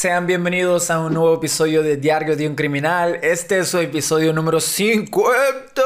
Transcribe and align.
Sean 0.00 0.26
bienvenidos 0.26 0.90
a 0.90 0.98
un 0.98 1.12
nuevo 1.12 1.34
episodio 1.34 1.82
de 1.82 1.98
Diario 1.98 2.34
de 2.34 2.48
un 2.48 2.54
Criminal. 2.54 3.18
Este 3.22 3.58
es 3.58 3.68
su 3.68 3.76
episodio 3.76 4.32
número 4.32 4.58
50. 4.58 5.82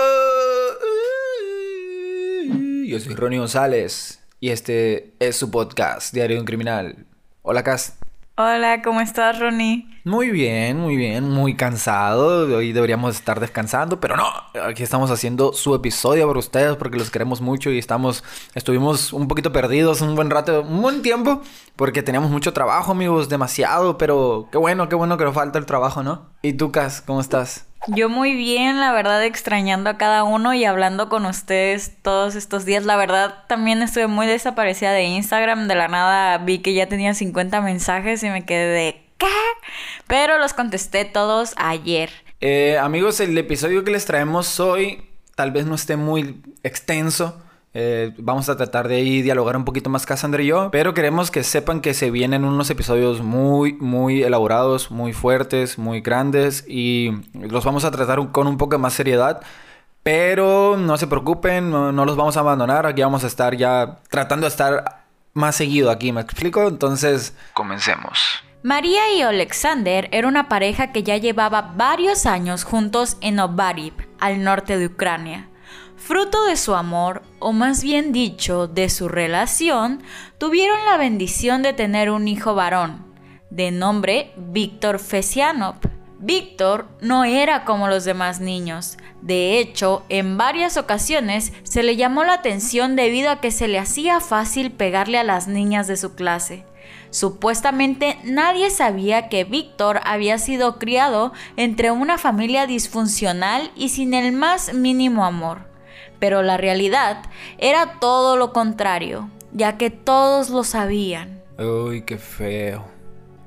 Yo 2.86 3.00
soy 3.00 3.14
Ronnie 3.16 3.40
González 3.40 4.20
y 4.38 4.50
este 4.50 5.14
es 5.18 5.34
su 5.34 5.50
podcast, 5.50 6.14
Diario 6.14 6.36
de 6.36 6.40
un 6.42 6.46
Criminal. 6.46 7.06
Hola, 7.42 7.64
Cas. 7.64 7.98
Hola, 8.36 8.82
¿cómo 8.82 9.00
estás, 9.00 9.38
Ronnie? 9.38 9.86
Muy 10.02 10.30
bien, 10.30 10.76
muy 10.76 10.96
bien, 10.96 11.30
muy 11.30 11.54
cansado. 11.54 12.52
Hoy 12.56 12.72
deberíamos 12.72 13.14
estar 13.14 13.38
descansando, 13.38 14.00
pero 14.00 14.16
no. 14.16 14.25
Aquí 14.61 14.82
estamos 14.82 15.12
haciendo 15.12 15.52
su 15.52 15.72
episodio 15.72 16.26
para 16.26 16.40
ustedes 16.40 16.75
porque 16.75 16.98
los 16.98 17.11
queremos 17.11 17.40
mucho 17.40 17.70
y 17.70 17.78
estamos, 17.78 18.25
estuvimos 18.56 19.12
un 19.12 19.28
poquito 19.28 19.52
perdidos 19.52 20.00
un 20.00 20.16
buen 20.16 20.30
rato, 20.30 20.62
un 20.62 20.82
buen 20.82 21.00
tiempo, 21.02 21.42
porque 21.76 22.02
teníamos 22.02 22.32
mucho 22.32 22.52
trabajo, 22.52 22.90
amigos, 22.90 23.28
demasiado, 23.28 23.98
pero 23.98 24.48
qué 24.50 24.58
bueno, 24.58 24.89
qué 24.89 24.96
bueno 24.96 25.16
que 25.16 25.22
nos 25.22 25.34
falta 25.34 25.61
el 25.61 25.66
trabajo, 25.66 26.03
¿no? 26.03 26.30
¿Y 26.42 26.54
tú, 26.54 26.72
Cas, 26.72 27.03
cómo 27.03 27.20
estás? 27.20 27.66
Yo 27.88 28.08
muy 28.08 28.34
bien, 28.34 28.80
la 28.80 28.93
verdad, 28.93 29.22
extrañando 29.24 29.90
a 29.90 29.98
cada 29.98 30.25
uno 30.25 30.54
y 30.54 30.64
hablando 30.64 31.11
con 31.11 31.26
ustedes 31.26 31.92
todos 32.00 32.34
estos 32.34 32.64
días. 32.64 32.84
La 32.84 32.97
verdad, 32.97 33.44
también 33.47 33.83
estuve 33.83 34.06
muy 34.06 34.27
desaparecida 34.27 34.92
de 34.92 35.05
Instagram. 35.05 35.69
De 35.69 35.75
la 35.75 35.89
nada 35.89 36.39
vi 36.39 36.61
que 36.61 36.72
ya 36.72 36.89
tenía 36.89 37.12
50 37.12 37.61
mensajes 37.61 38.22
y 38.22 38.30
me 38.30 38.47
quedé 38.47 38.66
de 38.69 39.05
¿qué? 39.19 39.27
Pero 40.06 40.39
los 40.39 40.55
contesté 40.55 41.05
todos 41.05 41.52
ayer. 41.56 42.11
Eh, 42.41 42.78
amigos, 42.78 43.20
el 43.20 43.36
episodio 43.36 43.84
que 43.84 43.91
les 43.91 44.06
traemos 44.06 44.61
hoy 44.61 45.05
tal 45.34 45.50
vez 45.50 45.66
no 45.66 45.75
esté 45.75 45.97
muy 45.97 46.42
extenso. 46.62 47.44
Eh, 47.77 48.14
vamos 48.19 48.48
a 48.48 48.56
tratar 48.56 48.86
de 48.86 48.94
ahí 48.94 49.20
dialogar 49.20 49.56
un 49.56 49.64
poquito 49.64 49.91
más 49.91 50.06
Cassandra 50.06 50.41
y 50.41 50.47
yo, 50.47 50.70
pero 50.70 50.94
queremos 50.94 51.33
que 51.33 51.42
sepan 51.42 51.81
que 51.81 51.92
se 51.92 52.12
vienen 52.12 52.44
unos 52.44 52.70
episodios 52.70 53.20
muy, 53.20 53.72
muy 53.72 54.22
elaborados, 54.22 54.92
muy 54.92 55.12
fuertes, 55.12 55.77
muy 55.77 56.00
grandes 56.00 56.64
y 56.69 57.11
los 57.33 57.64
vamos 57.64 57.84
a 57.84 57.91
tratar 57.91 58.31
con 58.31 58.47
un 58.47 58.58
poco 58.58 58.78
más 58.78 58.94
seriedad. 58.94 59.42
Pero 60.05 60.77
no 60.77 60.97
se 60.98 61.08
preocupen, 61.08 61.70
no, 61.70 62.05
los 62.05 62.14
vamos 62.14 62.36
a 62.36 62.41
abandonar, 62.41 62.86
aquí 62.86 63.03
vamos 63.03 63.25
a 63.25 63.27
estar 63.27 63.56
ya 63.56 63.98
tratando 64.09 64.44
de 64.44 64.50
estar 64.50 65.06
más 65.33 65.56
seguido 65.56 65.91
aquí, 65.91 66.12
¿me 66.12 66.20
explico? 66.20 66.69
Entonces, 66.69 67.34
comencemos. 67.55 68.44
María 68.62 69.12
y 69.16 69.22
Alexander 69.22 70.09
era 70.12 70.28
una 70.28 70.48
pareja 70.48 70.92
que 70.92 71.03
ya 71.03 71.16
llevaba 71.16 71.72
varios 71.75 72.27
años 72.27 72.64
juntos 72.64 73.16
en 73.20 73.41
Obarib, 73.41 73.94
al 74.20 74.44
norte 74.44 74.78
de 74.78 74.86
Ucrania. 74.86 75.48
Fruto 76.06 76.44
de 76.44 76.58
su 76.58 76.74
amor, 76.74 77.22
o 77.38 77.55
más 77.55 77.83
bien 77.83 78.12
dicho, 78.12 78.66
de 78.66 78.91
su 78.91 79.08
relación, 79.08 80.02
tuvieron 80.36 80.84
la 80.84 80.98
bendición 80.98 81.62
de 81.62 81.72
tener 81.72 82.10
un 82.10 82.28
hijo 82.28 82.55
varón, 82.55 83.06
de 83.48 83.70
nombre 83.70 84.34
Víctor 84.36 84.98
Fesianov. 84.98 85.77
Víctor 86.19 86.88
no 87.00 87.25
era 87.25 87.64
como 87.64 87.88
los 87.88 88.05
demás 88.05 88.41
niños. 88.41 88.98
De 89.22 89.58
hecho, 89.58 90.05
en 90.10 90.36
varias 90.36 90.77
ocasiones 90.77 91.55
se 91.62 91.82
le 91.82 91.97
llamó 91.97 92.22
la 92.22 92.34
atención 92.34 92.97
debido 92.97 93.30
a 93.30 93.41
que 93.41 93.50
se 93.50 93.66
le 93.66 93.78
hacía 93.78 94.20
fácil 94.20 94.72
pegarle 94.72 95.16
a 95.16 95.25
las 95.25 95.48
niñas 95.48 95.86
de 95.86 95.97
su 95.97 96.14
clase. 96.14 96.66
Supuestamente 97.08 98.19
nadie 98.25 98.69
sabía 98.69 99.30
que 99.30 99.44
Víctor 99.44 100.02
había 100.05 100.36
sido 100.36 100.78
criado 100.78 101.32
entre 101.56 101.92
una 101.92 102.19
familia 102.19 102.66
disfuncional 102.66 103.70
y 103.75 103.88
sin 103.88 104.12
el 104.12 104.32
más 104.32 104.75
mínimo 104.75 105.25
amor. 105.25 105.72
Pero 106.19 106.43
la 106.43 106.56
realidad 106.56 107.25
era 107.59 107.99
todo 108.00 108.37
lo 108.37 108.53
contrario, 108.53 109.28
ya 109.53 109.77
que 109.77 109.91
todos 109.91 110.50
lo 110.50 110.65
sabían. 110.65 111.43
Uy, 111.59 112.03
qué 112.03 112.19
feo. 112.19 112.84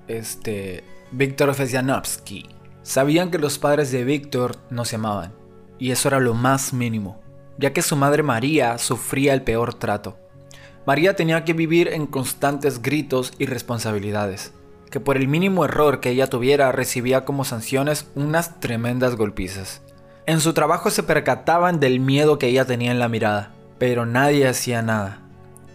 Este. 0.08 0.84
Víctor 1.12 1.54
Fesianovsky. 1.54 2.50
Sabían 2.84 3.32
que 3.32 3.38
los 3.38 3.60
padres 3.60 3.92
de 3.92 4.04
Víctor 4.04 4.58
no 4.70 4.84
se 4.86 4.98
amaban, 4.98 5.34
y 5.80 5.92
eso 5.92 6.10
era 6.10 6.20
lo 6.20 6.34
más 6.34 6.74
mínimo, 6.74 7.22
ya 7.58 7.72
que 7.72 7.82
su 7.82 7.96
madre 7.96 8.24
María 8.24 8.78
sufría 8.78 9.34
el 9.34 9.42
peor 9.42 9.74
trato. 9.74 10.18
María 10.86 11.16
tenía 11.16 11.44
que 11.44 11.54
vivir 11.54 11.90
en 11.90 12.08
constantes 12.08 12.82
gritos 12.82 13.34
y 13.38 13.46
responsabilidades, 13.46 14.54
que 14.90 15.00
por 15.00 15.18
el 15.18 15.28
mínimo 15.28 15.66
error 15.66 16.00
que 16.00 16.10
ella 16.10 16.28
tuviera 16.28 16.72
recibía 16.72 17.26
como 17.26 17.44
sanciones 17.44 18.08
unas 18.16 18.60
tremendas 18.60 19.16
golpizas. 19.16 19.82
En 20.28 20.42
su 20.42 20.52
trabajo 20.52 20.90
se 20.90 21.04
percataban 21.04 21.80
del 21.80 22.02
miedo 22.02 22.38
que 22.38 22.48
ella 22.48 22.66
tenía 22.66 22.92
en 22.92 23.00
la 23.00 23.08
mirada, 23.08 23.54
pero 23.80 24.06
nadie 24.06 24.46
hacía 24.46 24.82
nada, 24.82 25.20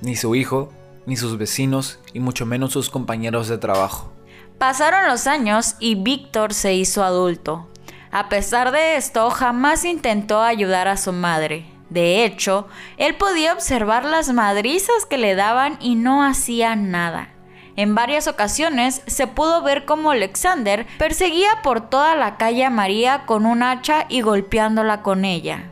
ni 0.02 0.14
su 0.14 0.34
hijo, 0.34 0.70
ni 1.06 1.16
sus 1.16 1.38
vecinos, 1.38 2.00
y 2.12 2.20
mucho 2.20 2.44
menos 2.44 2.74
sus 2.74 2.90
compañeros 2.90 3.48
de 3.48 3.56
trabajo. 3.56 4.12
Pasaron 4.58 5.08
los 5.08 5.26
años 5.26 5.76
y 5.80 5.94
Víctor 5.94 6.52
se 6.52 6.74
hizo 6.74 7.02
adulto. 7.02 7.66
A 8.10 8.28
pesar 8.28 8.72
de 8.72 8.96
esto, 8.96 9.30
jamás 9.30 9.86
intentó 9.86 10.42
ayudar 10.42 10.86
a 10.86 10.98
su 10.98 11.14
madre. 11.14 11.64
De 11.88 12.22
hecho, 12.26 12.68
él 12.98 13.14
podía 13.14 13.54
observar 13.54 14.04
las 14.04 14.34
madrizas 14.34 15.06
que 15.08 15.16
le 15.16 15.34
daban 15.34 15.78
y 15.80 15.94
no 15.94 16.22
hacía 16.22 16.76
nada. 16.76 17.31
En 17.76 17.94
varias 17.94 18.28
ocasiones 18.28 19.02
se 19.06 19.26
pudo 19.26 19.62
ver 19.62 19.84
cómo 19.84 20.10
Alexander 20.10 20.86
perseguía 20.98 21.48
por 21.62 21.88
toda 21.88 22.14
la 22.14 22.36
calle 22.36 22.64
a 22.64 22.70
María 22.70 23.24
con 23.24 23.46
un 23.46 23.62
hacha 23.62 24.06
y 24.08 24.20
golpeándola 24.20 25.02
con 25.02 25.24
ella. 25.24 25.70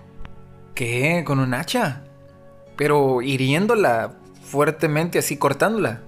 ¿Qué? 0.75 1.25
¿Con 1.27 1.41
un 1.41 1.53
hacha? 1.53 2.03
Pero 2.77 3.21
hiriéndola 3.21 4.12
fuertemente, 4.43 5.19
así 5.19 5.37
cortándola. 5.37 6.00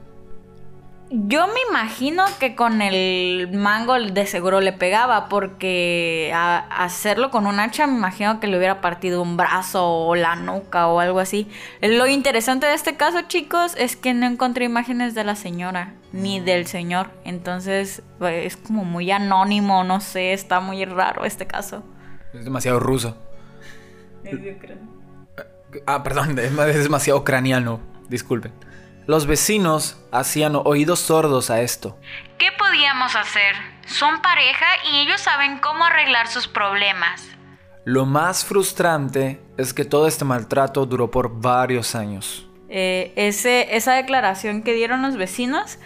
Yo 1.15 1.47
me 1.47 1.61
imagino 1.69 2.25
que 2.41 2.55
con 2.57 2.81
el 2.81 3.51
mango 3.53 4.01
de 4.01 4.27
seguro 4.27 4.63
le 4.63 4.73
pegaba, 4.73 5.29
porque 5.29 6.33
a 6.35 6.61
hacerlo 6.83 7.31
con 7.31 7.47
un 7.47 7.61
hacha 7.61 7.87
me 7.87 7.99
imagino 7.99 8.41
que 8.41 8.47
le 8.47 8.57
hubiera 8.57 8.81
partido 8.81 9.21
un 9.21 9.37
brazo 9.37 9.87
o 9.87 10.15
la 10.15 10.37
nuca 10.37 10.87
o 10.87 11.01
algo 11.01 11.21
así. 11.21 11.49
Lo 11.83 12.07
interesante 12.07 12.67
de 12.67 12.73
este 12.73 12.97
caso, 12.97 13.21
chicos, 13.29 13.75
es 13.77 13.95
que 13.95 14.15
no 14.15 14.25
encontré 14.25 14.65
imágenes 14.65 15.15
de 15.15 15.23
la 15.25 15.37
señora 15.37 15.93
ni 16.13 16.41
del 16.41 16.67
señor. 16.67 17.11
Entonces 17.25 18.03
pues, 18.19 18.47
es 18.47 18.57
como 18.57 18.87
muy 18.87 19.11
anónimo, 19.11 19.85
no 19.85 20.01
sé, 20.01 20.33
está 20.33 20.61
muy 20.61 20.83
raro 20.87 21.27
este 21.27 21.47
caso. 21.47 21.83
Es 22.33 22.43
demasiado 22.43 22.81
ruso. 22.81 23.19
Es 24.25 24.43
de 24.43 24.53
Ucrania. 24.53 24.89
Ah, 25.87 26.03
perdón, 26.03 26.39
es 26.39 26.83
demasiado 26.83 27.21
ucraniano. 27.21 27.81
Disculpen. 28.09 28.53
Los 29.07 29.27
vecinos 29.27 29.97
hacían 30.13 30.55
oídos 30.55 31.01
sordos 31.01 31.51
a 31.51 31.61
esto. 31.61 31.99
¿Qué 32.39 32.49
podíamos 32.57 33.17
hacer? 33.17 33.57
Son 33.85 34.23
pareja 34.23 34.67
y 34.93 35.01
ellos 35.01 35.21
saben 35.21 35.59
cómo 35.59 35.85
arreglar 35.85 36.29
sus 36.29 36.47
problemas. 36.47 37.27
Lo 37.85 38.07
más 38.07 38.45
frustrante 38.45 39.41
es 39.57 39.75
que 39.75 39.85
todo 39.85 40.07
este 40.07 40.25
maltrato 40.25 40.87
duró 40.87 41.11
por 41.11 41.41
varios 41.41 41.97
años. 41.97 42.47
Eh, 42.69 43.13
ese, 43.17 43.75
esa 43.77 43.95
declaración 43.95 44.63
que 44.63 44.73
dieron 44.73 45.03
los 45.03 45.17
vecinos 45.17 45.79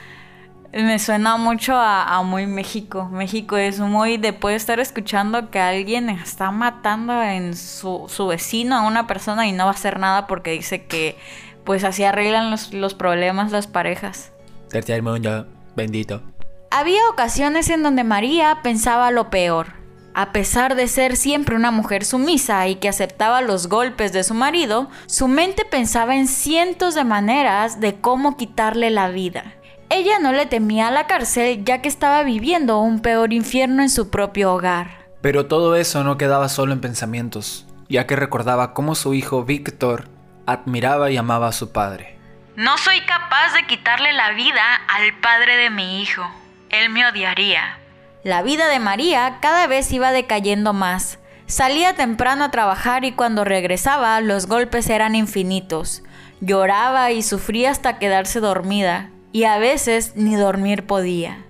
me 0.73 0.99
suena 0.99 1.39
mucho 1.39 1.75
a, 1.75 2.17
a, 2.17 2.23
muy 2.23 2.47
México. 2.47 3.07
México 3.07 3.57
es 3.57 3.81
muy 3.81 4.19
de 4.19 4.35
puede 4.35 4.57
estar 4.57 4.79
escuchando 4.79 5.51
que 5.51 5.59
alguien 5.59 6.11
está 6.11 6.51
matando 6.51 7.23
en 7.23 7.57
su, 7.57 8.05
su 8.09 8.27
vecino 8.27 8.77
a 8.77 8.83
una 8.83 9.07
persona 9.07 9.47
y 9.47 9.53
no 9.53 9.65
va 9.65 9.71
a 9.71 9.75
hacer 9.75 9.99
nada 9.99 10.27
porque 10.27 10.51
dice 10.51 10.85
que 10.85 11.19
pues 11.67 11.85
así 11.85 12.05
arreglan 12.05 12.51
los, 12.51 12.73
los 12.73 12.95
problemas 12.95 13.53
las 13.53 13.67
parejas. 13.67 14.33
Tercer 14.71 15.03
mundo, 15.03 15.47
bendito. 15.77 16.23
Había 16.71 17.09
ocasiones 17.11 17.69
en 17.69 17.83
donde 17.83 18.05
María 18.05 18.61
pensaba 18.63 19.11
lo 19.11 19.29
peor. 19.29 19.75
A 20.15 20.33
pesar 20.33 20.77
de 20.77 20.89
ser 20.89 21.17
siempre 21.17 21.57
una 21.57 21.71
mujer 21.71 22.03
sumisa 22.03 22.67
y 22.69 22.77
que 22.77 22.89
aceptaba 22.89 23.43
los 23.43 23.69
golpes 23.69 24.15
de 24.15 24.25
su 24.25 24.33
marido, 24.33 24.89
su 25.05 25.29
mente 25.29 25.67
pensaba 25.67 26.17
en 26.17 26.27
cientos 26.27 26.95
de 26.95 27.05
maneras 27.05 27.81
de 27.81 27.97
cómo 27.97 28.39
quitarle 28.39 28.89
la 28.89 29.11
vida. 29.11 29.53
Ella 29.91 30.19
no 30.19 30.33
le 30.33 30.47
temía 30.47 30.89
a 30.89 30.91
la 30.91 31.07
cárcel 31.07 31.65
ya 31.65 31.83
que 31.83 31.89
estaba 31.89 32.23
viviendo 32.23 32.81
un 32.81 33.01
peor 33.01 33.35
infierno 33.35 33.83
en 33.83 33.91
su 33.91 34.09
propio 34.09 34.55
hogar. 34.55 35.07
Pero 35.21 35.47
todo 35.47 35.77
eso 35.77 36.03
no 36.03 36.17
quedaba 36.17 36.49
solo 36.49 36.73
en 36.73 36.81
pensamientos, 36.81 37.67
ya 37.89 38.07
que 38.07 38.17
recordaba 38.17 38.73
cómo 38.73 38.95
su 38.95 39.13
hijo 39.13 39.45
Víctor 39.45 40.16
admiraba 40.47 41.11
y 41.11 41.17
amaba 41.17 41.49
a 41.49 41.53
su 41.53 41.73
padre. 41.73 42.17
No 42.57 42.79
soy 42.79 43.01
capaz 43.03 43.53
de 43.55 43.67
quitarle 43.67 44.13
la 44.13 44.31
vida 44.31 44.63
al 44.89 45.19
padre 45.21 45.57
de 45.57 45.71
mi 45.71 46.01
hijo. 46.01 46.23
Él 46.71 46.91
me 46.91 47.07
odiaría. 47.07 47.79
La 48.25 48.43
vida 48.43 48.69
de 48.69 48.79
María 48.79 49.39
cada 49.41 49.67
vez 49.67 49.93
iba 49.93 50.11
decayendo 50.11 50.73
más. 50.73 51.19
Salía 51.47 51.95
temprano 51.95 52.45
a 52.45 52.51
trabajar 52.51 53.05
y 53.05 53.13
cuando 53.13 53.45
regresaba 53.45 54.21
los 54.21 54.47
golpes 54.47 54.89
eran 54.91 55.15
infinitos. 55.15 56.03
Lloraba 56.41 57.13
y 57.13 57.23
sufría 57.23 57.71
hasta 57.71 57.99
quedarse 57.99 58.41
dormida, 58.41 59.11
y 59.33 59.45
a 59.45 59.59
veces 59.59 60.17
ni 60.17 60.35
dormir 60.35 60.87
podía. 60.87 61.46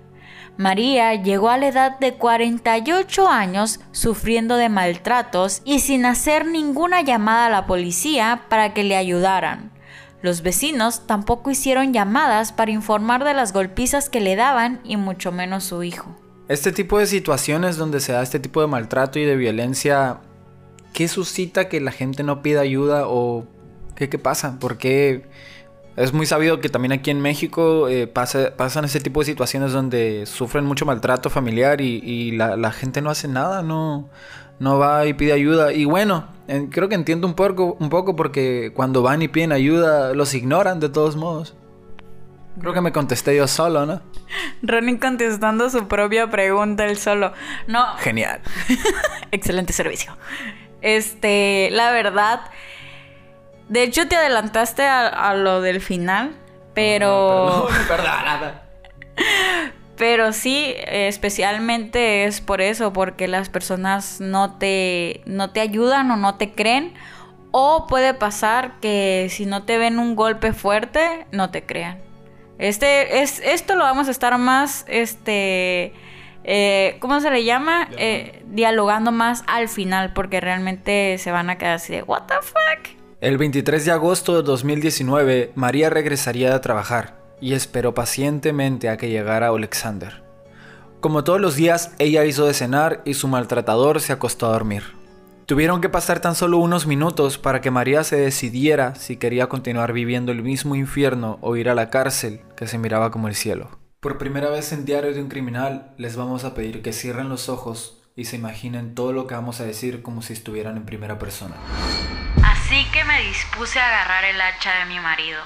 María 0.57 1.13
llegó 1.13 1.49
a 1.49 1.57
la 1.57 1.67
edad 1.67 1.99
de 1.99 2.15
48 2.15 3.27
años 3.27 3.79
sufriendo 3.91 4.57
de 4.57 4.69
maltratos 4.69 5.61
y 5.65 5.79
sin 5.79 6.05
hacer 6.05 6.47
ninguna 6.47 7.01
llamada 7.01 7.45
a 7.45 7.49
la 7.51 7.67
policía 7.67 8.45
para 8.49 8.73
que 8.73 8.83
le 8.83 8.95
ayudaran. 8.95 9.71
Los 10.23 10.41
vecinos 10.41 11.05
tampoco 11.05 11.51
hicieron 11.51 11.93
llamadas 11.93 12.51
para 12.51 12.71
informar 12.71 13.23
de 13.23 13.35
las 13.35 13.53
golpizas 13.53 14.09
que 14.09 14.19
le 14.19 14.35
daban 14.35 14.81
y 14.83 14.97
mucho 14.97 15.31
menos 15.31 15.63
su 15.63 15.83
hijo. 15.83 16.15
Este 16.47 16.71
tipo 16.71 16.97
de 16.97 17.05
situaciones 17.05 17.77
donde 17.77 17.99
se 17.99 18.13
da 18.13 18.23
este 18.23 18.39
tipo 18.39 18.61
de 18.61 18.67
maltrato 18.67 19.19
y 19.19 19.25
de 19.25 19.35
violencia, 19.35 20.21
¿qué 20.91 21.07
suscita 21.07 21.69
que 21.69 21.79
la 21.81 21.91
gente 21.91 22.23
no 22.23 22.41
pida 22.41 22.61
ayuda 22.61 23.03
o 23.05 23.45
qué, 23.95 24.09
qué 24.09 24.17
pasa? 24.17 24.57
Porque 24.59 25.27
es 25.97 26.13
muy 26.13 26.27
sabido 26.27 26.61
que 26.61 26.69
también 26.69 26.91
aquí 26.91 27.09
en 27.09 27.21
México 27.21 27.89
eh, 27.89 28.05
pasan 28.05 28.85
ese 28.85 28.99
tipo 28.99 29.21
de 29.21 29.25
situaciones 29.25 29.73
donde 29.73 30.27
sufren 30.27 30.63
mucho 30.63 30.85
maltrato 30.85 31.31
familiar 31.31 31.81
y, 31.81 32.31
la, 32.33 32.71
gente 32.71 33.01
no 33.01 33.09
hace 33.09 33.27
nada, 33.27 33.63
no, 33.63 34.07
no 34.59 34.77
va 34.77 35.07
y 35.07 35.15
pide 35.15 35.33
ayuda. 35.33 35.73
Y 35.73 35.85
bueno, 35.85 36.27
creo 36.69 36.87
que 36.87 36.93
entiendo 36.93 37.25
un 37.25 37.33
poco, 37.33 37.75
un 37.79 37.89
poco 37.89 38.15
porque 38.15 38.71
cuando 38.75 39.01
van 39.01 39.23
y 39.23 39.27
piden 39.27 39.51
ayuda 39.51 40.13
los 40.13 40.35
ignoran 40.35 40.79
de 40.79 40.89
todos 40.89 41.15
modos. 41.15 41.55
Creo 42.59 42.73
que 42.73 42.81
me 42.81 42.91
contesté 42.91 43.35
yo 43.35 43.47
solo, 43.47 43.87
¿no? 43.87 44.01
Ronnie 44.61 44.99
contestando 44.99 45.69
su 45.71 45.87
propia 45.87 46.29
pregunta 46.29 46.85
él 46.85 46.97
solo. 46.97 47.33
No. 47.67 47.95
Genial. 47.97 48.39
Excelente 49.31 49.73
servicio. 49.73 50.15
Este, 50.81 51.69
la 51.71 51.91
verdad. 51.91 52.41
De 53.69 53.83
hecho, 53.83 54.07
te 54.07 54.15
adelantaste 54.15 54.83
a, 54.83 55.35
lo 55.35 55.61
del 55.61 55.81
final. 55.81 56.35
Pero. 56.73 57.47
No, 57.47 57.67
Pero 59.97 60.31
sí, 60.31 60.75
especialmente 60.85 62.23
es 62.25 62.39
por 62.39 62.61
eso, 62.61 62.93
porque 62.93 63.27
las 63.27 63.49
personas 63.49 64.21
no 64.21 64.59
te, 64.59 65.21
no 65.25 65.49
te 65.49 65.59
ayudan 65.59 66.11
o 66.11 66.17
no 66.17 66.35
te 66.35 66.53
creen. 66.53 66.93
O 67.51 67.87
puede 67.87 68.13
pasar 68.13 68.79
que 68.79 69.27
si 69.31 69.47
no 69.47 69.63
te 69.63 69.79
ven 69.79 69.97
un 69.97 70.15
golpe 70.15 70.53
fuerte, 70.53 71.25
no 71.31 71.49
te 71.49 71.65
crean. 71.65 72.07
Este, 72.59 73.21
es, 73.21 73.39
esto 73.39 73.75
lo 73.75 73.83
vamos 73.83 74.07
a 74.07 74.11
estar 74.11 74.37
más, 74.37 74.83
este, 74.87 75.93
eh, 76.43 76.97
¿cómo 76.99 77.19
se 77.19 77.29
le 77.29 77.43
llama? 77.43 77.87
Eh, 77.97 78.43
dialogando 78.47 79.11
más 79.11 79.43
al 79.47 79.69
final, 79.69 80.13
porque 80.13 80.41
realmente 80.41 81.17
se 81.19 81.31
van 81.31 81.49
a 81.49 81.57
quedar 81.57 81.75
así 81.75 81.93
de, 81.93 82.03
¿What 82.03 82.23
the 82.23 82.35
fuck? 82.41 82.96
El 83.19 83.39
23 83.39 83.83
de 83.83 83.91
agosto 83.91 84.35
de 84.35 84.43
2019, 84.43 85.51
María 85.55 85.89
regresaría 85.89 86.53
a 86.53 86.61
trabajar 86.61 87.17
y 87.41 87.53
esperó 87.53 87.95
pacientemente 87.95 88.89
a 88.89 88.97
que 88.97 89.09
llegara 89.09 89.47
Alexander. 89.47 90.21
Como 90.99 91.23
todos 91.23 91.41
los 91.41 91.55
días, 91.55 91.95
ella 91.97 92.25
hizo 92.25 92.45
de 92.45 92.53
cenar 92.53 93.01
y 93.05 93.15
su 93.15 93.27
maltratador 93.27 94.01
se 94.01 94.13
acostó 94.13 94.45
a 94.45 94.51
dormir. 94.51 94.83
Tuvieron 95.47 95.81
que 95.81 95.89
pasar 95.89 96.19
tan 96.19 96.35
solo 96.35 96.59
unos 96.59 96.85
minutos 96.85 97.39
para 97.39 97.59
que 97.59 97.71
María 97.71 98.03
se 98.03 98.17
decidiera 98.17 98.93
si 98.93 99.17
quería 99.17 99.49
continuar 99.49 99.93
viviendo 99.93 100.31
el 100.31 100.43
mismo 100.43 100.75
infierno 100.75 101.39
o 101.41 101.55
ir 101.55 101.69
a 101.69 101.75
la 101.75 101.89
cárcel 101.89 102.41
que 102.55 102.67
se 102.67 102.77
miraba 102.77 103.09
como 103.09 103.27
el 103.27 103.33
cielo. 103.33 103.79
Por 103.99 104.19
primera 104.19 104.51
vez 104.51 104.71
en 104.73 104.85
Diario 104.85 105.11
de 105.11 105.23
un 105.23 105.29
Criminal 105.29 105.95
les 105.97 106.17
vamos 106.17 106.43
a 106.43 106.53
pedir 106.53 106.83
que 106.83 106.93
cierren 106.93 107.29
los 107.29 107.49
ojos 107.49 108.03
y 108.15 108.25
se 108.25 108.35
imaginen 108.35 108.93
todo 108.93 109.11
lo 109.11 109.25
que 109.25 109.33
vamos 109.33 109.59
a 109.59 109.65
decir 109.65 110.03
como 110.03 110.21
si 110.21 110.33
estuvieran 110.33 110.77
en 110.77 110.85
primera 110.85 111.17
persona. 111.17 111.55
Así 112.77 112.85
que 112.91 113.03
me 113.05 113.21
dispuse 113.21 113.79
a 113.79 113.87
agarrar 113.87 114.23
el 114.23 114.39
hacha 114.39 114.71
de 114.75 114.85
mi 114.85 114.99
marido. 114.99 115.41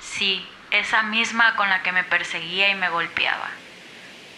Sí, 0.00 0.44
esa 0.72 1.04
misma 1.04 1.54
con 1.54 1.68
la 1.68 1.84
que 1.84 1.92
me 1.92 2.02
perseguía 2.02 2.68
y 2.68 2.74
me 2.74 2.88
golpeaba. 2.88 3.48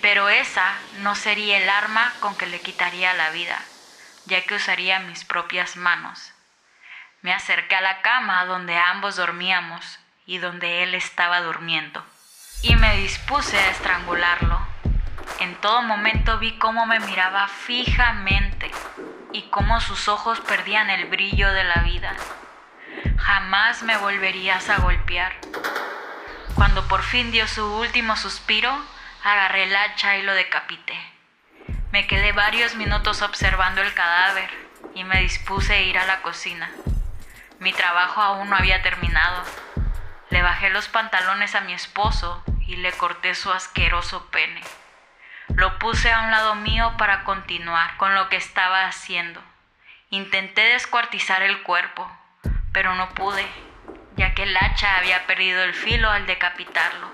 Pero 0.03 0.29
esa 0.29 0.75
no 0.99 1.15
sería 1.15 1.57
el 1.57 1.71
arma 1.71 2.13
con 2.21 2.37
que 2.37 2.45
le 2.45 2.61
quitaría 2.61 3.15
la 3.15 3.31
vida 3.31 3.59
ya 4.27 4.43
que 4.43 4.57
usaría 4.57 4.99
mis 4.99 5.25
propias 5.25 5.77
manos. 5.77 6.35
Me 7.23 7.33
acerqué 7.33 7.75
a 7.75 7.81
la 7.81 8.03
cama 8.03 8.45
donde 8.45 8.77
ambos 8.77 9.17
dormíamos 9.17 9.99
y 10.27 10.37
donde 10.37 10.83
él 10.83 10.95
estaba 10.95 11.41
durmiendo, 11.41 12.05
y 12.61 12.77
me 12.77 12.99
dispuse 12.99 13.59
a 13.59 13.71
estrangularlo. 13.71 14.61
En 15.41 15.55
todo 15.63 15.81
momento 15.81 16.39
vi 16.39 16.59
cómo 16.59 16.85
me 16.85 17.01
miraba 17.01 17.49
fijamente 17.49 18.71
y 19.33 19.43
cómo 19.51 19.81
sus 19.81 20.09
ojos 20.09 20.41
perdían 20.41 20.91
el 20.91 21.07
brillo 21.07 21.53
de 21.53 21.65
la 21.65 21.83
vida. 21.83 22.15
Jamás 23.19 23.83
me 23.83 23.97
volverías 23.97 24.69
a 24.71 24.79
golpear. 24.79 25.33
Cuando 26.55 26.87
por 26.89 27.03
fin 27.03 27.31
dio 27.31 27.47
su 27.47 27.65
último 27.65 28.17
suspiro, 28.17 28.77
agarré 29.23 29.65
el 29.65 29.77
hacha 29.77 30.17
y 30.17 30.23
lo 30.23 30.35
decapité. 30.35 30.99
Me 31.93 32.07
quedé 32.07 32.33
varios 32.33 32.75
minutos 32.75 33.23
observando 33.23 33.83
el 33.83 33.95
cadáver 33.95 34.51
y 34.95 35.05
me 35.05 35.21
dispuse 35.21 35.75
a 35.75 35.81
ir 35.81 35.99
a 35.99 36.07
la 36.07 36.23
cocina. 36.23 36.71
Mi 37.59 37.73
trabajo 37.73 38.21
aún 38.21 38.51
no 38.51 38.57
había 38.57 38.83
terminado. 38.83 39.43
Le 40.31 40.43
bajé 40.43 40.71
los 40.71 40.89
pantalones 40.89 41.55
a 41.55 41.61
mi 41.61 41.73
esposo 41.73 42.43
y 42.67 42.77
le 42.77 42.93
corté 42.93 43.35
su 43.35 43.53
asqueroso 43.53 44.27
pene. 44.27 44.63
Lo 45.55 45.79
puse 45.79 46.13
a 46.13 46.23
un 46.23 46.31
lado 46.31 46.55
mío 46.57 46.95
para 46.99 47.25
continuar 47.25 47.97
con 47.97 48.15
lo 48.15 48.29
que 48.29 48.37
estaba 48.37 48.87
haciendo. 48.87 49.43
Intenté 50.11 50.63
descuartizar 50.63 51.43
el 51.43 51.63
cuerpo, 51.63 52.11
pero 52.73 52.95
no 52.95 53.11
pude, 53.11 53.47
ya 54.17 54.35
que 54.35 54.43
el 54.43 54.57
hacha 54.57 54.97
había 54.97 55.27
perdido 55.27 55.63
el 55.63 55.75
filo 55.75 56.11
al 56.11 56.27
decapitarlo, 56.27 57.11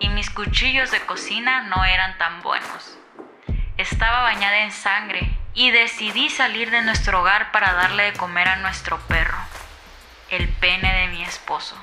y 0.00 0.08
mis 0.08 0.30
cuchillos 0.30 0.90
de 0.90 1.00
cocina 1.00 1.62
no 1.62 1.84
eran 1.84 2.18
tan 2.18 2.42
buenos. 2.42 2.98
Estaba 3.76 4.22
bañada 4.22 4.58
en 4.58 4.72
sangre 4.72 5.38
y 5.54 5.70
decidí 5.70 6.28
salir 6.28 6.70
de 6.70 6.82
nuestro 6.82 7.20
hogar 7.20 7.52
para 7.52 7.72
darle 7.72 8.10
de 8.10 8.18
comer 8.18 8.48
a 8.48 8.56
nuestro 8.56 8.98
perro, 9.06 9.38
el 10.30 10.48
pene 10.48 10.92
de 10.92 11.08
mi 11.08 11.22
esposo. 11.22 11.76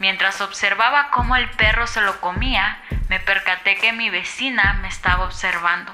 Mientras 0.00 0.40
observaba 0.40 1.10
cómo 1.10 1.36
el 1.36 1.50
perro 1.50 1.86
se 1.86 2.00
lo 2.00 2.22
comía, 2.22 2.80
me 3.10 3.20
percaté 3.20 3.76
que 3.76 3.92
mi 3.92 4.08
vecina 4.08 4.72
me 4.80 4.88
estaba 4.88 5.26
observando. 5.26 5.92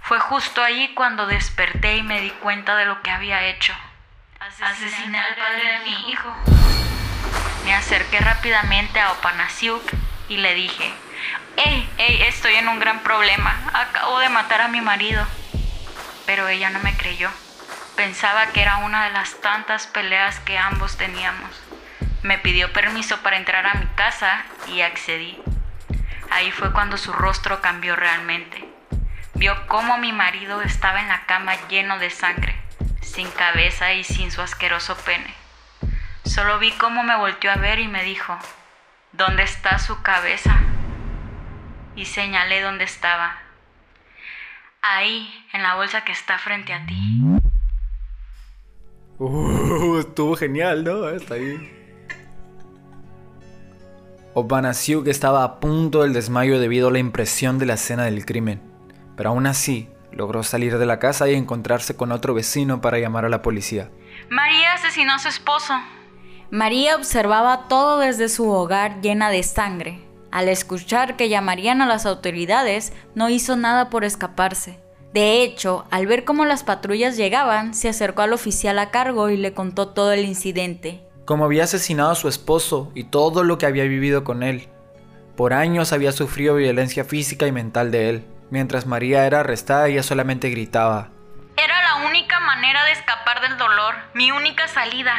Fue 0.00 0.18
justo 0.18 0.60
allí 0.60 0.92
cuando 0.94 1.28
desperté 1.28 1.98
y 1.98 2.02
me 2.02 2.20
di 2.20 2.30
cuenta 2.30 2.74
de 2.74 2.84
lo 2.84 3.00
que 3.00 3.12
había 3.12 3.44
hecho. 3.44 3.74
Asesiné 4.40 5.20
al 5.20 5.36
padre 5.36 5.72
de 5.72 5.78
mi 5.84 6.10
hijo. 6.10 6.34
Me 7.64 7.72
acerqué 7.76 8.18
rápidamente 8.18 8.98
a 8.98 9.12
Opanasiuk 9.12 9.84
y 10.28 10.38
le 10.38 10.54
dije, 10.54 10.92
¡Ey, 11.56 11.88
ey, 11.98 12.22
estoy 12.22 12.56
en 12.56 12.66
un 12.66 12.80
gran 12.80 13.04
problema! 13.04 13.56
Acabo 13.72 14.18
de 14.18 14.30
matar 14.30 14.62
a 14.62 14.68
mi 14.68 14.80
marido. 14.80 15.24
Pero 16.26 16.48
ella 16.48 16.70
no 16.70 16.80
me 16.80 16.96
creyó. 16.96 17.30
Pensaba 17.94 18.48
que 18.48 18.62
era 18.62 18.78
una 18.78 19.04
de 19.04 19.10
las 19.12 19.40
tantas 19.40 19.86
peleas 19.86 20.40
que 20.40 20.58
ambos 20.58 20.96
teníamos. 20.96 21.62
Me 22.22 22.38
pidió 22.38 22.72
permiso 22.72 23.18
para 23.22 23.36
entrar 23.36 23.66
a 23.66 23.74
mi 23.74 23.86
casa 23.94 24.44
y 24.68 24.80
accedí. 24.80 25.38
Ahí 26.30 26.50
fue 26.50 26.72
cuando 26.72 26.96
su 26.96 27.12
rostro 27.12 27.60
cambió 27.60 27.96
realmente. 27.96 28.64
Vio 29.34 29.54
cómo 29.66 29.98
mi 29.98 30.12
marido 30.12 30.62
estaba 30.62 31.00
en 31.00 31.08
la 31.08 31.26
cama 31.26 31.54
lleno 31.68 31.98
de 31.98 32.10
sangre, 32.10 32.54
sin 33.00 33.30
cabeza 33.30 33.92
y 33.92 34.04
sin 34.04 34.30
su 34.30 34.40
asqueroso 34.40 34.96
pene. 34.98 35.34
Solo 36.24 36.58
vi 36.58 36.70
cómo 36.72 37.02
me 37.02 37.16
volteó 37.16 37.50
a 37.50 37.56
ver 37.56 37.80
y 37.80 37.88
me 37.88 38.04
dijo, 38.04 38.38
¿dónde 39.12 39.42
está 39.42 39.78
su 39.78 40.00
cabeza? 40.02 40.60
y 41.96 42.04
señalé 42.04 42.60
dónde 42.62 42.84
estaba. 42.84 43.38
Ahí, 44.80 45.28
en 45.52 45.62
la 45.62 45.74
bolsa 45.76 46.04
que 46.04 46.12
está 46.12 46.38
frente 46.38 46.72
a 46.72 46.84
ti. 46.86 46.94
Uh, 49.18 49.98
estuvo 50.00 50.34
genial, 50.36 50.84
¿no? 50.84 51.08
Está 51.08 51.34
ahí. 51.34 51.81
Que 54.34 55.10
estaba 55.10 55.44
a 55.44 55.60
punto 55.60 56.02
del 56.02 56.12
desmayo 56.12 56.58
debido 56.58 56.88
a 56.88 56.92
la 56.92 56.98
impresión 56.98 57.58
de 57.58 57.66
la 57.66 57.74
escena 57.74 58.04
del 58.04 58.24
crimen, 58.24 58.62
pero 59.16 59.30
aún 59.30 59.46
así 59.46 59.88
logró 60.10 60.42
salir 60.42 60.78
de 60.78 60.86
la 60.86 60.98
casa 60.98 61.28
y 61.28 61.34
encontrarse 61.34 61.96
con 61.96 62.12
otro 62.12 62.34
vecino 62.34 62.80
para 62.80 62.98
llamar 62.98 63.24
a 63.24 63.28
la 63.28 63.42
policía. 63.42 63.90
María 64.28 64.74
asesinó 64.74 65.14
a 65.14 65.18
su 65.18 65.28
esposo. 65.28 65.74
María 66.50 66.96
observaba 66.96 67.68
todo 67.68 67.98
desde 67.98 68.28
su 68.28 68.48
hogar 68.50 69.00
llena 69.00 69.30
de 69.30 69.42
sangre, 69.42 70.00
al 70.30 70.48
escuchar 70.48 71.16
que 71.16 71.28
llamarían 71.28 71.82
a 71.82 71.86
las 71.86 72.06
autoridades, 72.06 72.92
no 73.14 73.28
hizo 73.28 73.56
nada 73.56 73.90
por 73.90 74.04
escaparse. 74.04 74.80
De 75.12 75.42
hecho, 75.42 75.84
al 75.90 76.06
ver 76.06 76.24
cómo 76.24 76.46
las 76.46 76.64
patrullas 76.64 77.18
llegaban, 77.18 77.74
se 77.74 77.90
acercó 77.90 78.22
al 78.22 78.32
oficial 78.32 78.78
a 78.78 78.90
cargo 78.90 79.28
y 79.28 79.36
le 79.36 79.52
contó 79.52 79.88
todo 79.88 80.12
el 80.12 80.24
incidente. 80.24 81.02
Como 81.24 81.44
había 81.44 81.64
asesinado 81.64 82.10
a 82.10 82.16
su 82.16 82.28
esposo 82.28 82.90
y 82.94 83.04
todo 83.04 83.44
lo 83.44 83.58
que 83.58 83.66
había 83.66 83.84
vivido 83.84 84.24
con 84.24 84.42
él. 84.42 84.68
Por 85.36 85.52
años 85.52 85.92
había 85.92 86.12
sufrido 86.12 86.56
violencia 86.56 87.04
física 87.04 87.46
y 87.46 87.52
mental 87.52 87.90
de 87.90 88.10
él. 88.10 88.24
Mientras 88.50 88.86
María 88.86 89.26
era 89.26 89.40
arrestada, 89.40 89.88
ella 89.88 90.02
solamente 90.02 90.50
gritaba. 90.50 91.10
Era 91.56 91.82
la 91.82 92.08
única 92.08 92.40
manera 92.40 92.84
de 92.84 92.92
escapar 92.92 93.40
del 93.40 93.56
dolor, 93.56 93.94
mi 94.14 94.30
única 94.30 94.68
salida. 94.68 95.14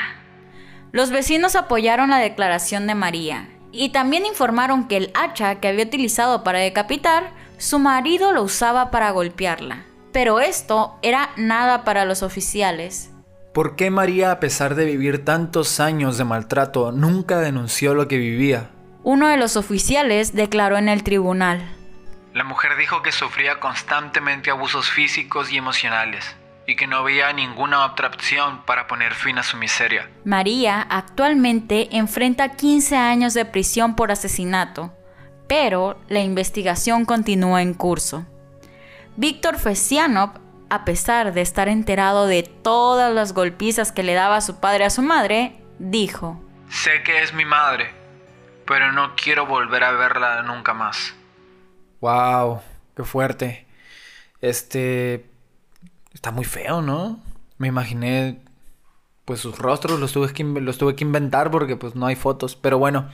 Los 0.91 1.09
vecinos 1.09 1.55
apoyaron 1.55 2.09
la 2.09 2.19
declaración 2.19 2.85
de 2.85 2.95
María 2.95 3.49
y 3.71 3.89
también 3.89 4.25
informaron 4.25 4.87
que 4.87 4.97
el 4.97 5.11
hacha 5.15 5.55
que 5.55 5.67
había 5.67 5.85
utilizado 5.85 6.43
para 6.43 6.59
decapitar, 6.59 7.31
su 7.57 7.79
marido 7.79 8.31
lo 8.31 8.43
usaba 8.43 8.91
para 8.91 9.09
golpearla. 9.09 9.85
Pero 10.11 10.39
esto 10.39 10.99
era 11.01 11.31
nada 11.37 11.83
para 11.83 12.05
los 12.05 12.21
oficiales. 12.21 13.12
¿Por 13.53 13.75
qué 13.75 13.91
María, 13.91 14.31
a 14.31 14.39
pesar 14.39 14.73
de 14.73 14.85
vivir 14.85 15.23
tantos 15.23 15.79
años 15.79 16.17
de 16.17 16.23
maltrato, 16.23 16.91
nunca 16.91 17.37
denunció 17.37 17.93
lo 17.93 18.07
que 18.07 18.17
vivía? 18.17 18.71
Uno 19.03 19.27
de 19.27 19.37
los 19.37 19.57
oficiales 19.57 20.33
declaró 20.33 20.75
en 20.77 20.89
el 20.89 21.03
tribunal. 21.03 21.61
La 22.33 22.43
mujer 22.43 22.71
dijo 22.79 23.03
que 23.03 23.11
sufría 23.11 23.59
constantemente 23.59 24.49
abusos 24.49 24.89
físicos 24.89 25.51
y 25.51 25.57
emocionales 25.57 26.35
y 26.65 26.75
que 26.75 26.87
no 26.87 27.03
veía 27.03 27.31
ninguna 27.31 27.85
otra 27.85 28.07
opción 28.07 28.63
para 28.65 28.87
poner 28.87 29.13
fin 29.13 29.37
a 29.37 29.43
su 29.43 29.55
miseria. 29.57 30.09
María 30.25 30.81
actualmente 30.81 31.95
enfrenta 31.95 32.55
15 32.55 32.95
años 32.95 33.35
de 33.35 33.45
prisión 33.45 33.95
por 33.95 34.11
asesinato, 34.11 34.91
pero 35.47 35.99
la 36.07 36.21
investigación 36.21 37.05
continúa 37.05 37.61
en 37.61 37.75
curso. 37.75 38.25
Víctor 39.15 39.59
Fesianov, 39.59 40.39
a 40.69 40.85
pesar 40.85 41.33
de 41.33 41.41
estar 41.41 41.67
enterado 41.67 42.27
de 42.27 42.43
todas 42.43 43.13
las 43.13 43.33
golpizas 43.33 43.91
que 43.91 44.03
le 44.03 44.13
daba 44.13 44.41
su 44.41 44.59
padre 44.59 44.85
a 44.85 44.89
su 44.89 45.01
madre, 45.01 45.55
dijo, 45.79 46.41
Sé 46.69 47.03
que 47.03 47.21
es 47.21 47.33
mi 47.33 47.45
madre, 47.45 47.91
pero 48.65 48.91
no 48.91 49.15
quiero 49.15 49.45
volver 49.45 49.83
a 49.83 49.91
verla 49.91 50.41
nunca 50.43 50.73
más. 50.73 51.13
Wow, 52.01 52.61
qué 52.95 53.03
fuerte. 53.03 53.65
Este 54.41 55.29
está 56.13 56.31
muy 56.31 56.45
feo, 56.45 56.81
¿no? 56.81 57.19
Me 57.57 57.67
imaginé 57.67 58.41
pues 59.25 59.39
sus 59.39 59.57
rostros 59.57 59.99
los 59.99 60.11
tuve 60.11 60.33
que 60.33 60.43
los 60.43 60.77
tuve 60.77 60.95
que 60.95 61.03
inventar 61.03 61.49
porque 61.49 61.75
pues 61.75 61.95
no 61.95 62.05
hay 62.05 62.15
fotos, 62.15 62.55
pero 62.55 62.77
bueno, 62.77 63.09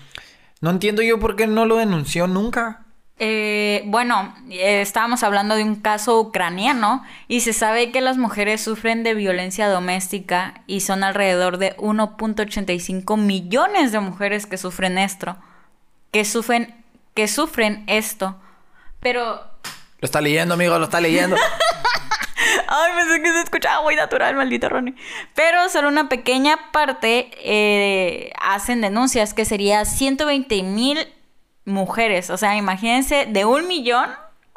no 0.62 0.70
entiendo 0.72 1.01
yo 1.01 1.20
por 1.20 1.36
qué 1.36 1.48
no 1.48 1.65
lo 1.65 1.77
denunció 1.77 2.27
nunca. 2.27 2.86
Eh, 3.21 3.83
bueno, 3.85 4.33
eh, 4.49 4.79
estábamos 4.79 5.23
hablando 5.23 5.55
de 5.55 5.63
un 5.63 5.75
caso 5.75 6.17
ucraniano 6.21 7.03
y 7.27 7.41
se 7.41 7.51
sabe 7.51 7.91
que 7.91 7.99
las 7.99 8.17
mujeres 8.17 8.61
sufren 8.61 9.03
de 9.03 9.13
violencia 9.13 9.67
doméstica 9.67 10.61
y 10.67 10.79
son 10.79 11.03
alrededor 11.03 11.57
de 11.57 11.75
1.85 11.77 13.17
millones 13.17 13.91
de 13.91 13.99
mujeres 13.99 14.45
que 14.45 14.57
sufren 14.57 14.97
esto, 14.97 15.35
que 16.11 16.23
sufren, 16.23 16.73
que 17.13 17.27
sufren 17.27 17.83
esto. 17.88 18.38
Pero... 19.01 19.43
Lo 19.99 20.05
está 20.05 20.21
leyendo, 20.21 20.53
amigo, 20.53 20.79
lo 20.79 20.85
está 20.85 21.01
leyendo. 21.01 21.35
Ay, 22.69 22.91
pensé 22.95 23.21
que 23.21 23.33
se 23.33 23.41
escuchaba 23.41 23.83
muy 23.83 23.97
natural, 23.97 24.35
maldito 24.35 24.69
Ronnie. 24.69 24.95
Pero 25.35 25.67
solo 25.67 25.89
una 25.89 26.07
pequeña 26.07 26.71
parte 26.71 27.31
eh, 27.43 28.31
hacen 28.41 28.79
denuncias, 28.79 29.33
que 29.33 29.43
sería 29.43 29.83
120 29.83 30.63
mil 30.63 30.99
mujeres. 31.69 32.29
O 32.29 32.38
sea, 32.38 32.55
imagínense, 32.57 33.25
de 33.27 33.45
un 33.45 33.67
millón 33.67 34.09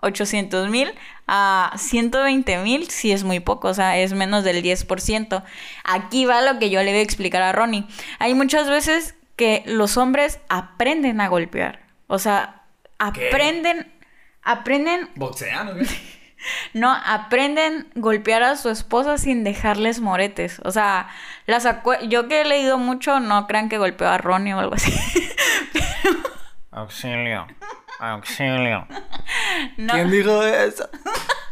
800 0.03 0.69
mil 0.69 0.93
a 1.29 1.73
120 1.77 2.59
mil, 2.59 2.91
si 2.91 3.13
es 3.13 3.23
muy 3.23 3.39
poco, 3.39 3.69
o 3.69 3.75
sea, 3.75 3.97
es 3.99 4.13
menos 4.13 4.43
del 4.43 4.63
10%. 4.63 5.45
Aquí 5.85 6.25
va 6.25 6.43
lo 6.43 6.59
que 6.59 6.71
yo 6.71 6.83
le 6.83 6.91
voy 6.91 6.99
a 6.99 7.03
explicar 7.03 7.43
a 7.43 7.53
Ronnie. 7.53 7.87
Hay 8.19 8.35
muchas 8.35 8.69
veces 8.69 9.15
que 9.37 9.63
los 9.67 9.97
hombres 9.97 10.41
aprenden 10.49 11.21
a 11.21 11.29
golpear. 11.29 11.81
O 12.09 12.19
sea, 12.19 12.63
aprenden 12.99 13.93
aprenden... 14.43 15.09
¿Boxean 15.15 15.69
o 15.69 15.75
No, 16.75 16.93
aprenden 16.93 17.87
golpear 17.95 18.43
a 18.43 18.57
su 18.57 18.69
esposa 18.69 19.17
sin 19.17 19.45
dejarles 19.45 20.01
moretes. 20.01 20.61
O 20.65 20.73
sea, 20.73 21.09
las 21.47 21.69
yo 22.09 22.27
que 22.27 22.41
he 22.41 22.45
leído 22.45 22.79
mucho, 22.79 23.21
no 23.21 23.47
crean 23.47 23.69
que 23.69 23.79
golpeó 23.79 24.09
a 24.09 24.19
Ronnie 24.19 24.53
o 24.53 24.59
algo 24.59 24.75
así. 24.75 24.93
Auxilio. 26.73 27.47
Auxilio. 28.01 28.87
¿Quién 29.77 30.11
dijo 30.11 30.43
eso? 30.43 30.89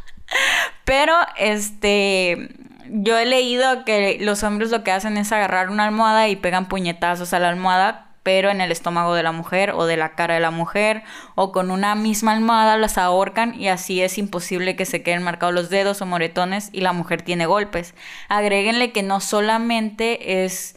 Pero, 0.84 1.14
este, 1.36 2.48
yo 2.86 3.18
he 3.18 3.26
leído 3.26 3.84
que 3.84 4.18
los 4.20 4.42
hombres 4.42 4.70
lo 4.70 4.82
que 4.82 4.90
hacen 4.90 5.16
es 5.16 5.30
agarrar 5.30 5.70
una 5.70 5.84
almohada 5.84 6.28
y 6.28 6.36
pegan 6.36 6.66
puñetazos 6.66 7.32
a 7.32 7.38
la 7.38 7.50
almohada 7.50 8.06
pero 8.22 8.50
en 8.50 8.60
el 8.60 8.70
estómago 8.70 9.14
de 9.14 9.22
la 9.22 9.32
mujer 9.32 9.70
o 9.70 9.86
de 9.86 9.96
la 9.96 10.14
cara 10.14 10.34
de 10.34 10.40
la 10.40 10.50
mujer 10.50 11.02
o 11.34 11.52
con 11.52 11.70
una 11.70 11.94
misma 11.94 12.32
almohada 12.32 12.76
las 12.76 12.98
ahorcan 12.98 13.58
y 13.58 13.68
así 13.68 14.02
es 14.02 14.18
imposible 14.18 14.76
que 14.76 14.84
se 14.84 15.02
queden 15.02 15.22
marcados 15.22 15.54
los 15.54 15.70
dedos 15.70 16.02
o 16.02 16.06
moretones 16.06 16.68
y 16.72 16.82
la 16.82 16.92
mujer 16.92 17.22
tiene 17.22 17.46
golpes. 17.46 17.94
Agréguenle 18.28 18.92
que 18.92 19.02
no 19.02 19.20
solamente 19.20 20.44
es 20.44 20.76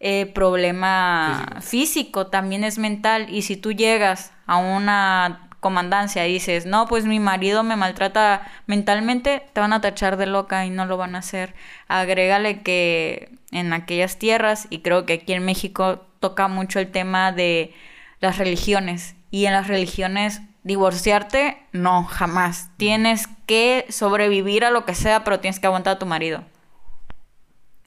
eh, 0.00 0.26
problema 0.26 1.58
físico. 1.60 2.26
también 2.28 2.64
es 2.64 2.78
mental 2.78 3.26
y 3.28 3.42
si 3.42 3.56
tú 3.56 3.72
llegas 3.72 4.32
a 4.46 4.56
una 4.56 5.50
comandancia 5.60 6.26
y 6.26 6.32
dices, 6.32 6.64
no, 6.64 6.86
pues 6.86 7.04
mi 7.04 7.20
marido 7.20 7.62
me 7.62 7.76
maltrata 7.76 8.50
mentalmente, 8.66 9.42
te 9.52 9.60
van 9.60 9.74
a 9.74 9.82
tachar 9.82 10.16
de 10.16 10.26
loca 10.26 10.64
y 10.64 10.70
no 10.70 10.86
lo 10.86 10.96
van 10.96 11.14
a 11.14 11.18
hacer. 11.18 11.54
Agrégale 11.86 12.62
que 12.62 13.30
en 13.52 13.72
aquellas 13.72 14.18
tierras, 14.18 14.66
y 14.70 14.80
creo 14.80 15.04
que 15.04 15.14
aquí 15.14 15.34
en 15.34 15.44
México 15.44 16.06
toca 16.18 16.48
mucho 16.48 16.80
el 16.80 16.90
tema 16.90 17.30
de 17.32 17.74
las 18.20 18.38
religiones. 18.38 19.14
Y 19.30 19.46
en 19.46 19.52
las 19.52 19.68
religiones, 19.68 20.40
divorciarte, 20.62 21.62
no, 21.72 22.04
jamás. 22.04 22.70
Tienes 22.78 23.28
que 23.46 23.86
sobrevivir 23.90 24.64
a 24.64 24.70
lo 24.70 24.84
que 24.84 24.94
sea, 24.94 25.24
pero 25.24 25.40
tienes 25.40 25.60
que 25.60 25.66
aguantar 25.66 25.96
a 25.96 25.98
tu 25.98 26.06
marido. 26.06 26.42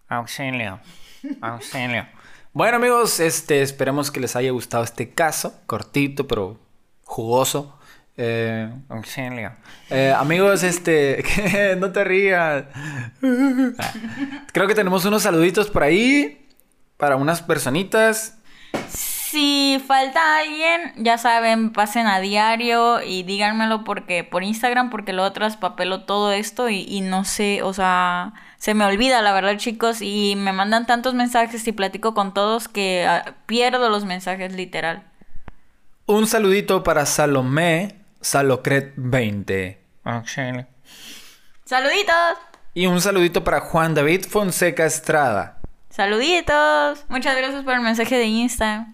Auxilio. 0.09 0.79
Bueno 2.53 2.77
amigos, 2.77 3.19
este, 3.19 3.61
esperemos 3.61 4.11
que 4.11 4.19
les 4.19 4.35
haya 4.35 4.51
gustado 4.51 4.83
este 4.83 5.09
caso, 5.09 5.59
cortito 5.65 6.27
pero 6.27 6.59
jugoso. 7.03 7.79
Eh, 8.15 8.71
auxilio. 8.89 9.53
Eh, 9.89 10.13
amigos, 10.15 10.61
este, 10.61 11.75
no 11.79 11.91
te 11.91 12.03
rías. 12.03 12.65
Creo 14.51 14.67
que 14.67 14.75
tenemos 14.75 15.05
unos 15.05 15.23
saluditos 15.23 15.69
por 15.71 15.83
ahí 15.83 16.47
para 16.97 17.15
unas 17.15 17.41
personitas. 17.41 18.37
Si 19.33 19.81
falta 19.87 20.37
alguien, 20.37 20.93
ya 20.95 21.17
saben, 21.17 21.73
pasen 21.73 22.05
a 22.05 22.19
diario 22.19 23.01
y 23.01 23.23
díganmelo 23.23 23.83
porque 23.83 24.23
por 24.23 24.43
Instagram, 24.43 24.91
porque 24.91 25.11
lo 25.11 25.31
traspapelo 25.33 26.03
todo 26.03 26.31
esto 26.31 26.69
y, 26.69 26.85
y 26.87 27.01
no 27.01 27.25
sé, 27.25 27.63
o 27.63 27.73
sea, 27.73 28.33
se 28.59 28.75
me 28.75 28.85
olvida 28.85 29.23
la 29.23 29.33
verdad, 29.33 29.57
chicos, 29.57 30.03
y 30.03 30.35
me 30.35 30.53
mandan 30.53 30.85
tantos 30.85 31.15
mensajes 31.15 31.67
y 31.67 31.71
platico 31.71 32.13
con 32.13 32.35
todos 32.35 32.67
que 32.67 33.07
ah, 33.07 33.33
pierdo 33.47 33.89
los 33.89 34.05
mensajes 34.05 34.53
literal. 34.53 35.01
Un 36.05 36.27
saludito 36.27 36.83
para 36.83 37.07
Salomé 37.07 37.95
Salocret 38.21 38.93
20. 38.97 39.81
Saluditos. 41.65 42.37
Y 42.75 42.85
un 42.85 43.01
saludito 43.01 43.43
para 43.43 43.61
Juan 43.61 43.95
David 43.95 44.25
Fonseca 44.29 44.85
Estrada. 44.85 45.57
Saluditos. 45.89 47.03
Muchas 47.09 47.35
gracias 47.35 47.63
por 47.63 47.73
el 47.73 47.81
mensaje 47.81 48.15
de 48.15 48.25
Insta. 48.25 48.93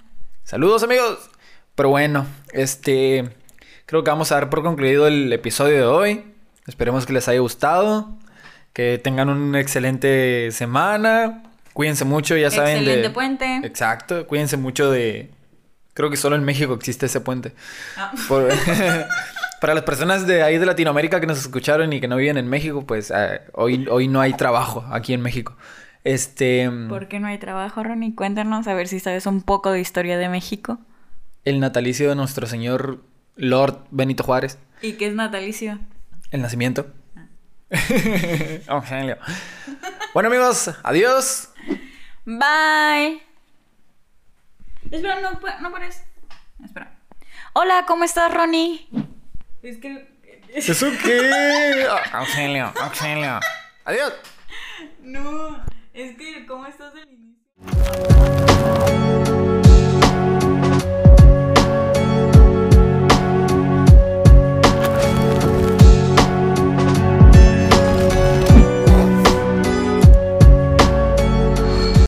Saludos 0.50 0.82
amigos. 0.82 1.30
Pero 1.76 1.90
bueno, 1.90 2.26
este 2.54 3.30
creo 3.86 4.04
que 4.04 4.10
vamos 4.10 4.32
a 4.32 4.36
dar 4.36 4.50
por 4.50 4.64
concluido 4.64 5.06
el 5.06 5.32
episodio 5.32 5.76
de 5.76 5.84
hoy. 5.84 6.24
Esperemos 6.66 7.06
que 7.06 7.14
les 7.14 7.28
haya 7.28 7.40
gustado. 7.40 8.18
Que 8.74 8.98
tengan 8.98 9.30
una 9.30 9.60
excelente 9.60 10.50
semana. 10.50 11.44
Cuídense 11.74 12.04
mucho, 12.04 12.36
ya 12.36 12.50
saben. 12.50 12.78
Excelente 12.78 13.12
puente. 13.12 13.58
Exacto. 13.58 14.26
Cuídense 14.26 14.58
mucho 14.58 14.90
de. 14.90 15.30
Creo 15.94 16.10
que 16.10 16.18
solo 16.18 16.36
en 16.36 16.44
México 16.44 16.74
existe 16.74 17.06
ese 17.06 17.22
puente. 17.22 17.54
Ah. 17.96 18.12
Para 19.62 19.76
las 19.76 19.84
personas 19.84 20.26
de 20.26 20.42
ahí 20.42 20.58
de 20.58 20.66
Latinoamérica 20.66 21.20
que 21.20 21.28
nos 21.28 21.38
escucharon 21.38 21.94
y 21.94 22.02
que 22.02 22.08
no 22.08 22.16
viven 22.16 22.40
en 22.40 22.48
México, 22.48 22.84
pues 22.88 23.14
eh, 23.16 23.42
hoy, 23.54 23.86
hoy 23.88 24.08
no 24.08 24.20
hay 24.20 24.34
trabajo 24.34 24.84
aquí 24.90 25.14
en 25.14 25.22
México. 25.22 25.56
Este. 26.10 26.68
¿Por 26.90 27.08
qué 27.08 27.20
no 27.20 27.28
hay 27.28 27.38
trabajo, 27.38 27.84
Ronnie? 27.84 28.16
Cuéntanos 28.16 28.68
a 28.68 28.74
ver 28.74 28.88
si 28.88 29.00
sabes 29.00 29.28
un 29.28 29.44
poco 29.44 29.72
de 29.72 29.80
historia 29.80 30.18
de 30.18 30.28
México. 30.28 30.80
El 31.46 31.60
natalicio 31.60 32.10
de 32.10 32.16
nuestro 32.16 32.48
señor 32.48 33.04
Lord 33.36 33.86
Benito 33.92 34.24
Juárez. 34.24 34.58
¿Y 34.82 34.94
qué 34.94 35.06
es 35.06 35.14
natalicio? 35.14 35.78
El 36.32 36.42
nacimiento. 36.42 36.88
Ah. 37.16 37.28
oh, 38.70 38.84
bueno, 40.16 40.30
amigos, 40.30 40.72
adiós. 40.82 41.50
Bye. 42.26 43.22
Espera, 44.90 45.22
no, 45.22 45.40
no 45.62 45.72
pares. 45.72 46.02
Espera. 46.66 46.98
Hola, 47.54 47.86
¿cómo 47.88 48.04
estás, 48.04 48.34
Ronnie? 48.34 48.90
Es 49.62 49.78
que. 49.78 50.10
¿Eso 50.56 50.88
qué? 51.04 51.86
Auxilio, 52.14 52.74
auxilio. 52.82 53.40
Adiós. 53.86 54.14
No. 55.04 55.69
Es 56.00 56.16
que, 56.16 56.46
¿cómo 56.46 56.66
estás 56.66 56.94
del 56.94 57.10
inicio? 57.12 57.44